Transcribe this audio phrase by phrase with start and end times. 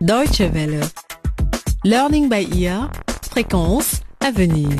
[0.00, 0.80] Deutsche Welle.
[1.84, 2.90] Learning by ear.
[3.30, 4.70] Fréquence à venir.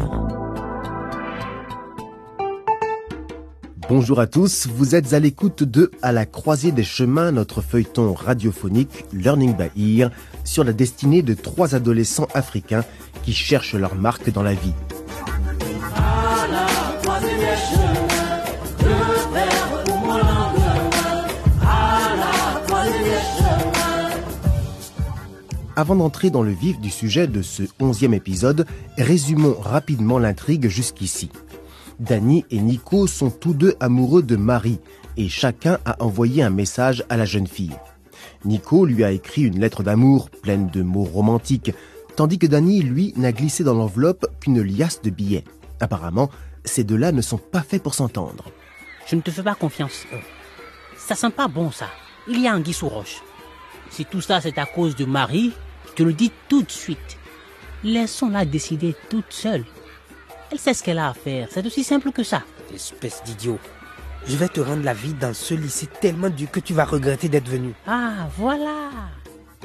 [3.91, 8.15] Bonjour à tous, vous êtes à l'écoute de À la croisée des chemins, notre feuilleton
[8.15, 10.11] radiophonique Learning by Ear
[10.45, 12.85] sur la destinée de trois adolescents africains
[13.23, 14.73] qui cherchent leur marque dans la vie.
[25.81, 28.67] Avant d'entrer dans le vif du sujet de ce onzième épisode,
[28.99, 31.31] résumons rapidement l'intrigue jusqu'ici.
[31.99, 34.79] Danny et Nico sont tous deux amoureux de Marie
[35.17, 37.75] et chacun a envoyé un message à la jeune fille.
[38.45, 41.73] Nico lui a écrit une lettre d'amour pleine de mots romantiques,
[42.15, 45.45] tandis que Danny, lui, n'a glissé dans l'enveloppe qu'une liasse de billets.
[45.81, 46.29] Apparemment,
[46.63, 48.45] ces deux-là ne sont pas faits pour s'entendre.
[49.07, 50.05] Je ne te fais pas confiance.
[50.99, 51.87] Ça sent pas bon, ça.
[52.29, 53.23] Il y a un sous roche.
[53.89, 55.53] Si tout ça c'est à cause de Marie,
[55.91, 57.19] je te le dis tout de suite.
[57.83, 59.65] Laissons-la décider toute seule.
[60.51, 61.49] Elle sait ce qu'elle a à faire.
[61.51, 62.43] C'est aussi simple que ça.
[62.75, 63.59] Espèce d'idiot.
[64.27, 67.29] Je vais te rendre la vie dans ce lycée tellement dur que tu vas regretter
[67.29, 67.73] d'être venu.
[67.87, 68.91] Ah, voilà.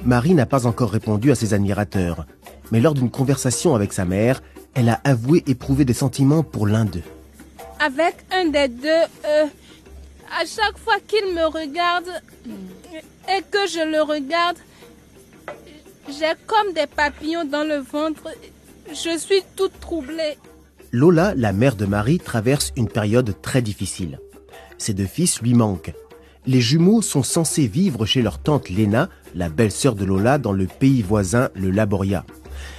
[0.04, 2.26] Marie n'a pas encore répondu à ses admirateurs,
[2.72, 4.42] mais lors d'une conversation avec sa mère,
[4.74, 7.04] elle a avoué éprouver des sentiments pour l'un d'eux.
[7.80, 9.46] Avec un des deux, euh,
[10.40, 12.10] à chaque fois qu'il me regarde
[13.30, 14.58] et que je le regarde,
[16.08, 18.30] j'ai comme des papillons dans le ventre.
[18.90, 20.38] Je suis toute troublée.
[20.92, 24.20] Lola, la mère de Marie, traverse une période très difficile.
[24.78, 25.94] Ses deux fils lui manquent.
[26.46, 30.68] Les jumeaux sont censés vivre chez leur tante Léna, la belle-sœur de Lola, dans le
[30.68, 32.24] pays voisin, le Laboria.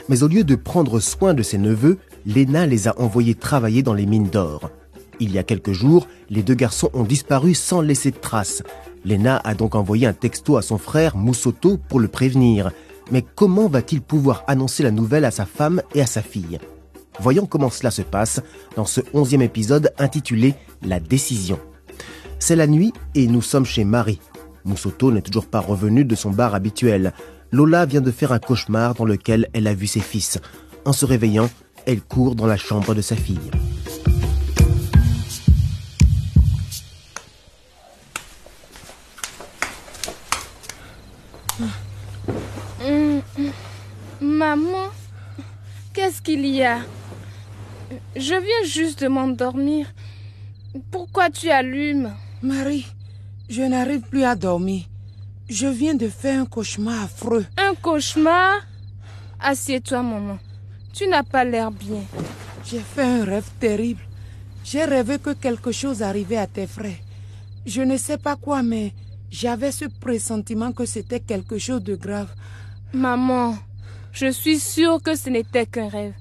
[0.08, 3.94] Mais au lieu de prendre soin de ses neveux, Léna les a envoyés travailler dans
[3.94, 4.70] les mines d'or.
[5.18, 8.62] Il y a quelques jours, les deux garçons ont disparu sans laisser de traces.
[9.04, 12.70] Léna a donc envoyé un texto à son frère Moussoto pour le prévenir.
[13.10, 16.58] Mais comment va-t-il pouvoir annoncer la nouvelle à sa femme et à sa fille?
[17.20, 18.42] Voyons comment cela se passe
[18.76, 21.58] dans ce onzième épisode intitulé La décision.
[22.38, 24.20] C'est la nuit et nous sommes chez Marie.
[24.64, 27.12] Moussoto n'est toujours pas revenu de son bar habituel.
[27.52, 30.38] Lola vient de faire un cauchemar dans lequel elle a vu ses fils.
[30.84, 31.48] En se réveillant,
[31.86, 33.50] elle court dans la chambre de sa fille.
[46.36, 46.80] Qu'il y a
[48.14, 49.86] Je viens juste de m'endormir.
[50.90, 52.12] Pourquoi tu allumes?
[52.42, 52.86] Marie,
[53.48, 54.82] je n'arrive plus à dormir.
[55.48, 57.46] Je viens de faire un cauchemar affreux.
[57.56, 58.60] Un cauchemar?
[59.40, 60.38] Assieds-toi, maman.
[60.92, 62.04] Tu n'as pas l'air bien.
[62.64, 64.02] J'ai fait un rêve terrible.
[64.64, 67.00] J'ai rêvé que quelque chose arrivait à tes frères.
[67.64, 68.92] Je ne sais pas quoi, mais
[69.30, 72.32] j'avais ce pressentiment que c'était quelque chose de grave.
[72.92, 73.56] Maman,
[74.12, 76.14] je suis sûre que ce n'était qu'un rêve.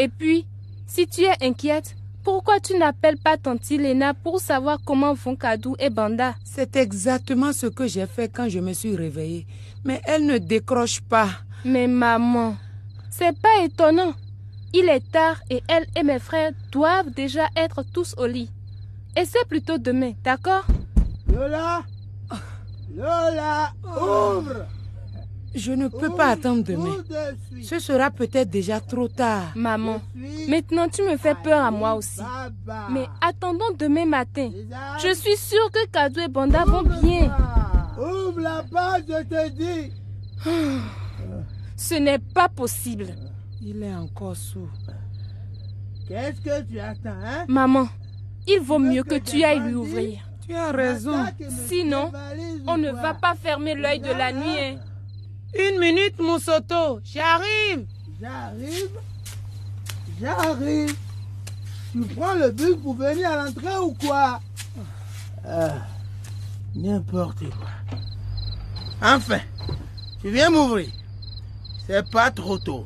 [0.00, 0.46] Et puis,
[0.86, 5.74] si tu es inquiète, pourquoi tu n'appelles pas tante Lena pour savoir comment vont Kadou
[5.80, 6.36] et Banda?
[6.44, 9.46] C'est exactement ce que j'ai fait quand je me suis réveillée.
[9.84, 11.28] Mais elle ne décroche pas.
[11.64, 12.56] Mais maman,
[13.10, 14.12] c'est pas étonnant.
[14.72, 18.50] Il est tard et elle et mes frères doivent déjà être tous au lit.
[19.16, 20.64] Et c'est plutôt demain, d'accord?
[21.32, 21.82] Lola?
[22.94, 24.66] Lola Ouvre
[25.54, 26.96] Je ne peux pas attendre demain.
[27.62, 29.52] Ce sera peut-être déjà trop tard.
[29.56, 30.00] Maman,
[30.48, 32.20] maintenant tu me fais peur à moi aussi.
[32.90, 34.50] Mais attendons demain matin.
[35.02, 37.34] Je suis sûre que Kadou et Banda vont bien.
[37.98, 39.92] Ouvre la porte, je te dis
[41.76, 43.06] Ce n'est pas possible.
[43.60, 44.68] Il est encore sourd.
[46.06, 47.44] Qu'est-ce que tu attends, hein?
[47.48, 47.88] Maman,
[48.46, 50.20] il vaut mieux que tu ailles lui ouvrir.
[50.46, 51.24] Tu as raison.
[51.66, 52.12] Sinon,
[52.66, 54.58] on ne va pas fermer l'œil de la nuit.
[54.60, 54.76] hein.
[55.54, 57.00] Une minute, Moussoto.
[57.04, 57.86] J'arrive.
[58.20, 58.90] J'arrive
[60.20, 60.94] J'arrive
[61.92, 64.40] Tu prends le bus pour venir à l'entrée ou quoi?
[65.46, 65.74] Ah,
[66.74, 67.98] N'importe quoi.
[69.00, 69.40] Enfin,
[70.20, 70.88] tu viens m'ouvrir.
[71.86, 72.84] C'est pas trop tôt.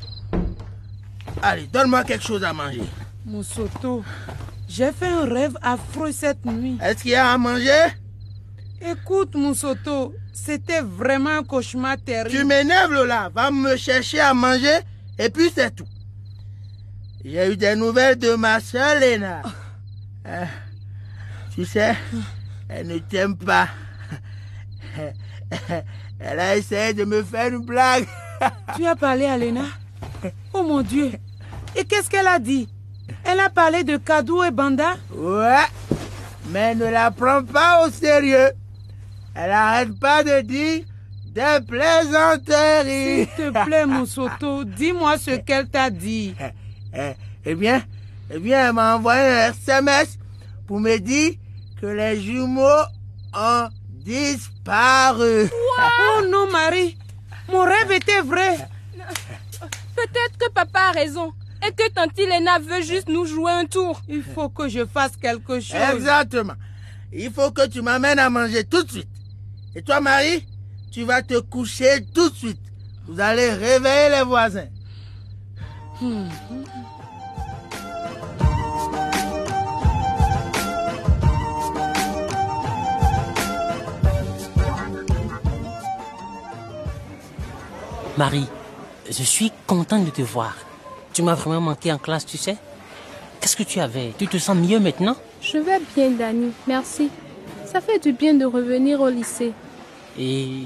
[1.41, 2.83] Allez, donne-moi quelque chose à manger.
[3.25, 4.03] Moussoto,
[4.69, 6.77] j'ai fait un rêve affreux cette nuit.
[6.81, 7.87] Est-ce qu'il y a à manger?
[8.85, 12.35] Écoute, Moussoto, c'était vraiment un cauchemar terrible.
[12.35, 13.29] Tu m'énerves, Lola.
[13.33, 14.79] Va me chercher à manger
[15.17, 15.87] et puis c'est tout.
[17.23, 19.41] J'ai eu des nouvelles de ma soeur, Léna.
[20.27, 20.45] Euh,
[21.55, 21.95] tu sais,
[22.67, 23.69] elle ne t'aime pas.
[26.19, 28.05] Elle a essayé de me faire une blague.
[28.75, 29.65] Tu as parlé à Lena
[30.53, 31.11] Oh mon Dieu.
[31.75, 32.67] Et qu'est-ce qu'elle a dit?
[33.23, 34.95] Elle a parlé de Kadou et Banda?
[35.15, 35.65] Ouais,
[36.49, 38.51] mais ne la prends pas au sérieux.
[39.35, 40.83] Elle arrête pas de dire
[41.25, 43.27] Des plaisanteries.
[43.35, 46.35] S'il te plaît, Moussoto, dis-moi ce qu'elle t'a dit.
[46.93, 47.13] Eh,
[47.45, 47.81] eh bien,
[48.29, 50.19] eh bien, elle m'a envoyé un SMS
[50.67, 51.33] pour me dire
[51.81, 52.83] que les jumeaux
[53.33, 55.49] ont disparu.
[55.51, 56.95] Oh non, Marie,
[57.51, 58.57] mon rêve était vrai.
[59.95, 61.33] Peut-être que papa a raison
[61.65, 64.01] et que tante Lena veut juste nous jouer un tour.
[64.07, 65.75] Il faut que je fasse quelque chose.
[65.93, 66.53] Exactement.
[67.11, 69.07] Il faut que tu m'amènes à manger tout de suite.
[69.75, 70.45] Et toi, Marie,
[70.91, 72.61] tu vas te coucher tout de suite.
[73.07, 74.67] Vous allez réveiller les voisins.
[88.15, 88.45] Marie,
[89.09, 90.55] je suis contente de te voir.
[91.13, 92.57] Tu m'as vraiment manqué en classe, tu sais.
[93.41, 94.13] Qu'est-ce que tu avais?
[94.19, 95.15] Tu te sens mieux maintenant?
[95.41, 96.51] Je vais bien, Dani.
[96.67, 97.09] Merci.
[97.65, 99.51] Ça fait du bien de revenir au lycée.
[100.17, 100.63] Et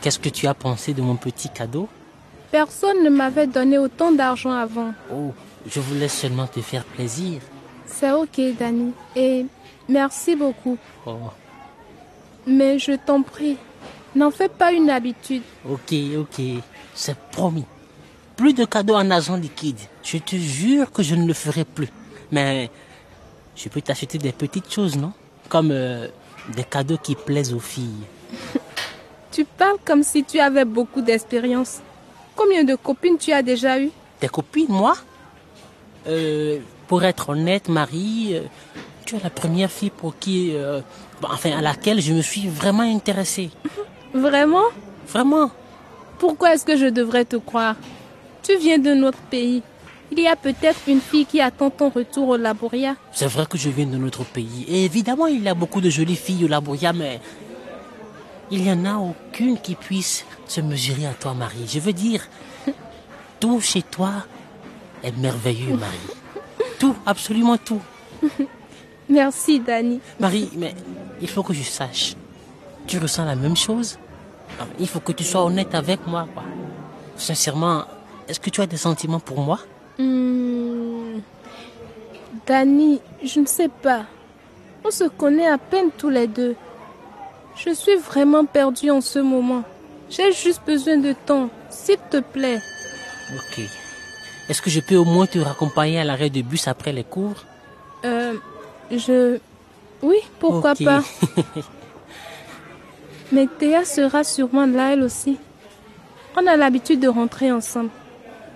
[0.00, 1.88] qu'est-ce que tu as pensé de mon petit cadeau?
[2.50, 4.92] Personne ne m'avait donné autant d'argent avant.
[5.12, 5.32] Oh,
[5.66, 7.40] je voulais seulement te faire plaisir.
[7.86, 8.92] C'est ok, Dani.
[9.14, 9.46] Et
[9.88, 10.78] merci beaucoup.
[11.06, 11.16] Oh,
[12.46, 13.56] Mais je t'en prie,
[14.14, 15.42] n'en fais pas une habitude.
[15.68, 16.40] ok, ok,
[16.94, 17.64] c'est promis.
[18.36, 19.78] Plus de cadeaux en argent liquide.
[20.02, 21.88] Je te jure que je ne le ferai plus.
[22.30, 22.70] Mais
[23.56, 25.12] je peux t'acheter des petites choses, non?
[25.48, 26.06] Comme euh,
[26.54, 28.04] des cadeaux qui plaisent aux filles.
[29.30, 31.80] Tu parles comme si tu avais beaucoup d'expérience.
[32.34, 33.90] Combien de copines tu as déjà eues?
[34.20, 34.94] Tes copines, moi?
[36.06, 38.42] Euh, Pour être honnête, Marie, euh,
[39.04, 40.80] tu es la première fille pour qui, euh,
[41.22, 43.50] enfin, à laquelle je me suis vraiment intéressé.
[44.14, 44.64] Vraiment?
[45.06, 45.50] Vraiment.
[46.18, 47.76] Pourquoi est-ce que je devrais te croire?
[48.42, 49.62] Tu viens de notre pays.
[50.10, 52.96] Il y a peut-être une fille qui attend ton retour au Laboria.
[53.12, 54.64] C'est vrai que je viens de notre pays.
[54.66, 57.20] Et évidemment, il y a beaucoup de jolies filles au Laboria, mais
[58.50, 61.66] il n'y en a aucune qui puisse se mesurer à toi, Marie.
[61.66, 62.26] Je veux dire,
[63.40, 64.12] tout chez toi
[65.02, 65.96] est merveilleux, Marie.
[66.78, 67.80] Tout, absolument tout.
[69.08, 70.00] Merci, Dani.
[70.20, 70.74] Marie, mais
[71.20, 72.14] il faut que je sache.
[72.86, 73.98] Tu ressens la même chose?
[74.60, 76.26] Ah, Il faut que tu sois honnête avec moi.
[76.32, 76.44] Quoi.
[77.16, 77.84] Sincèrement,
[78.28, 79.58] est-ce que tu as des sentiments pour moi?
[79.98, 81.18] Hmm.
[82.46, 84.04] Dani, je ne sais pas.
[84.84, 86.56] On se connaît à peine tous les deux.
[87.64, 89.62] Je suis vraiment perdue en ce moment.
[90.10, 92.60] J'ai juste besoin de temps, s'il te plaît.
[93.34, 93.60] Ok.
[94.48, 97.44] Est-ce que je peux au moins te raccompagner à l'arrêt de bus après les cours?
[98.04, 98.34] Euh,
[98.90, 99.38] je...
[100.02, 101.02] Oui, pourquoi pas.
[103.32, 105.36] Mais Théa sera sûrement là, elle aussi.
[106.36, 107.90] On a l'habitude de rentrer ensemble.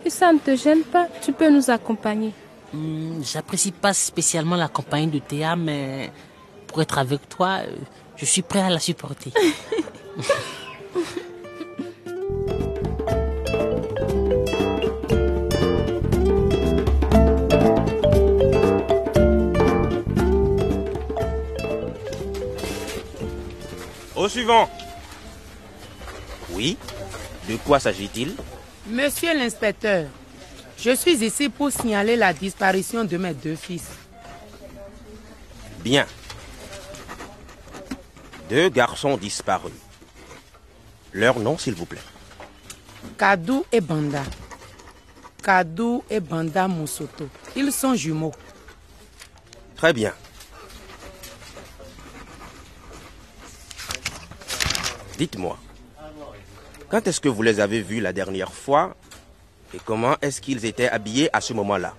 [0.04, 2.32] Si ça ne te gêne pas, tu peux nous accompagner.
[2.72, 6.10] Hmm, J'apprécie pas spécialement la compagnie de Théa, mais
[6.68, 7.76] pour être avec toi, euh,
[8.16, 9.32] je suis prêt à la supporter.
[24.14, 24.68] Au suivant.
[26.52, 26.76] Oui
[27.48, 28.34] De quoi s'agit-il?
[28.86, 30.06] Monsieur l'inspecteur,
[30.78, 33.86] je suis ici pour signaler la disparition de mes deux fils.
[35.82, 36.06] Bien.
[38.52, 39.72] Deux garçons disparus.
[41.14, 42.02] Leur nom, s'il vous plaît.
[43.16, 44.22] Kadou et Banda.
[45.42, 47.30] Kadou et Banda Moussoto.
[47.56, 48.34] Ils sont jumeaux.
[49.74, 50.12] Très bien.
[55.16, 55.56] Dites-moi,
[56.90, 58.94] quand est-ce que vous les avez vus la dernière fois
[59.72, 61.94] et comment est-ce qu'ils étaient habillés à ce moment-là?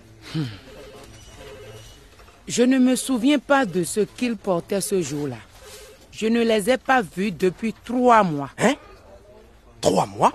[2.47, 5.37] Je ne me souviens pas de ce qu'ils portaient ce jour-là.
[6.15, 8.51] Je ne les ai pas vus depuis trois mois.
[8.59, 8.75] Hein?
[9.81, 10.31] Trois mois?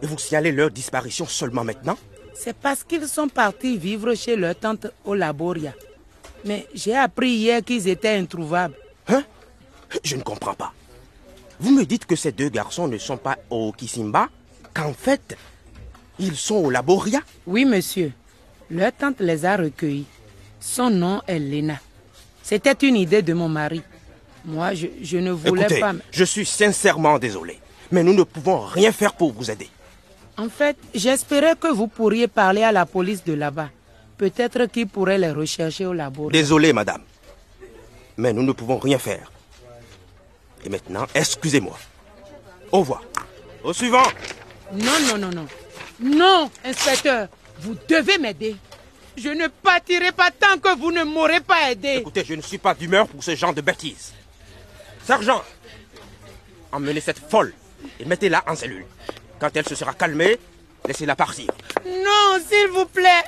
[0.00, 1.98] Et vous signalez leur disparition seulement maintenant?
[2.34, 5.72] C'est parce qu'ils sont partis vivre chez leur tante au Laboria.
[6.44, 8.76] Mais j'ai appris hier qu'ils étaient introuvables.
[9.08, 9.24] Hein?
[10.04, 10.72] Je ne comprends pas.
[11.58, 14.28] Vous me dites que ces deux garçons ne sont pas au Kisimba,
[14.72, 15.36] qu'en fait,
[16.18, 17.20] ils sont au Laboria?
[17.46, 18.12] Oui, monsieur.
[18.70, 20.06] Leur tante les a recueillis.
[20.60, 21.80] Son nom est Lena.
[22.42, 23.82] C'était une idée de mon mari.
[24.46, 25.92] Moi, je, je ne voulais Écoutez, pas...
[26.12, 27.58] je suis sincèrement désolé,
[27.90, 29.68] mais nous ne pouvons rien faire pour vous aider.
[30.38, 33.70] En fait, j'espérais que vous pourriez parler à la police de là-bas.
[34.16, 36.30] Peut-être qu'ils pourraient les rechercher au Laboria.
[36.30, 37.02] Désolé, madame,
[38.16, 39.32] mais nous ne pouvons rien faire.
[40.64, 41.76] Et maintenant, excusez-moi.
[42.70, 43.02] Au revoir.
[43.64, 44.02] Au suivant.
[44.72, 45.46] Non, non, non, non.
[46.00, 47.28] Non, inspecteur,
[47.60, 48.56] vous devez m'aider.
[49.16, 51.96] Je ne partirai pas tant que vous ne m'aurez pas aidé.
[52.00, 54.12] Écoutez, je ne suis pas d'humeur pour ce genre de bêtises.
[55.06, 55.44] Sergent,
[56.72, 57.54] emmenez cette folle
[58.00, 58.84] et mettez-la en cellule.
[59.38, 60.36] Quand elle se sera calmée,
[60.84, 61.46] laissez-la partir.
[61.86, 63.22] Non, s'il vous plaît.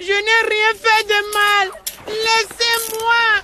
[0.00, 1.82] Je n'ai rien fait de mal.
[2.06, 3.42] Laissez-moi.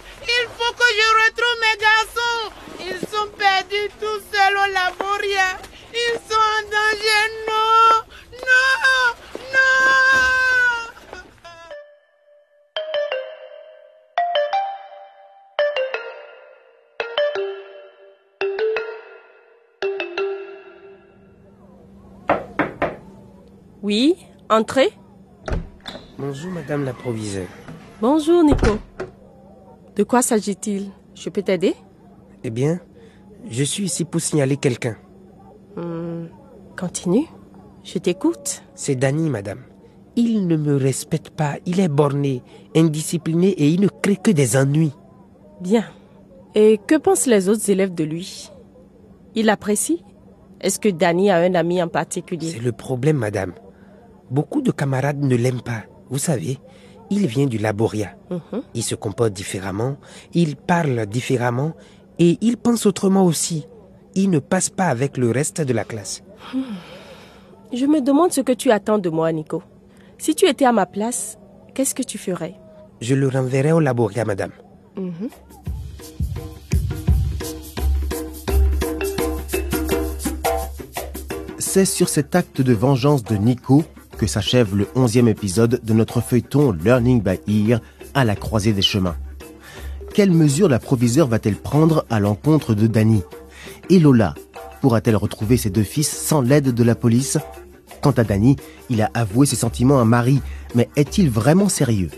[23.84, 24.16] Oui,
[24.48, 24.88] entrez.
[26.18, 27.48] Bonjour, madame la proviseure.
[28.00, 28.78] Bonjour, Nico.
[29.94, 30.88] De quoi s'agit-il?
[31.14, 31.74] Je peux t'aider?
[32.44, 32.80] Eh bien,
[33.46, 34.96] je suis ici pour signaler quelqu'un.
[35.76, 36.28] Hmm,
[36.78, 37.26] Continue.
[37.82, 38.62] Je t'écoute.
[38.74, 39.60] C'est Danny, madame.
[40.16, 41.56] Il ne me respecte pas.
[41.66, 42.42] Il est borné,
[42.74, 44.92] indiscipliné et il ne crée que des ennuis.
[45.60, 45.84] Bien.
[46.54, 48.50] Et que pensent les autres élèves de lui?
[49.34, 50.02] Il apprécie?
[50.62, 52.50] Est-ce que Danny a un ami en particulier?
[52.52, 53.52] C'est le problème, madame.
[54.30, 55.84] Beaucoup de camarades ne l'aiment pas.
[56.10, 56.58] Vous savez,
[57.10, 58.16] il vient du laboria.
[58.30, 58.62] Mhm.
[58.74, 59.96] Il se comporte différemment,
[60.32, 61.74] il parle différemment
[62.18, 63.66] et il pense autrement aussi.
[64.14, 66.22] Il ne passe pas avec le reste de la classe.
[67.72, 69.62] Je me demande ce que tu attends de moi, Nico.
[70.18, 71.38] Si tu étais à ma place,
[71.74, 72.54] qu'est-ce que tu ferais?
[73.00, 74.52] Je le renverrai au laboria, madame.
[74.96, 75.28] Mhm.
[81.58, 83.82] C'est sur cet acte de vengeance de Nico
[84.24, 87.80] que s'achève le onzième épisode de notre feuilleton Learning by Ear
[88.14, 89.16] à la croisée des chemins.
[90.14, 93.20] Quelles mesures la proviseur va-t-elle prendre à l'encontre de Danny
[93.90, 94.34] Et Lola
[94.80, 97.36] pourra-t-elle retrouver ses deux fils sans l'aide de la police?
[98.00, 98.56] Quant à Danny,
[98.88, 100.40] il a avoué ses sentiments à Marie,
[100.74, 102.08] mais est-il vraiment sérieux?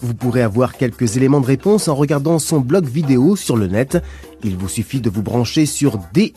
[0.00, 3.98] Vous pourrez avoir quelques éléments de réponse en regardant son blog vidéo sur le net.
[4.44, 6.36] Il vous suffit de vous brancher sur dw.de/lbe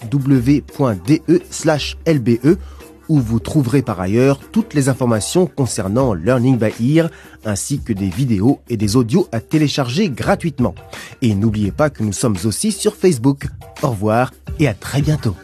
[3.09, 7.09] où vous trouverez par ailleurs toutes les informations concernant Learning by Ear,
[7.45, 10.75] ainsi que des vidéos et des audios à télécharger gratuitement.
[11.21, 13.47] Et n'oubliez pas que nous sommes aussi sur Facebook.
[13.81, 15.35] Au revoir et à très bientôt.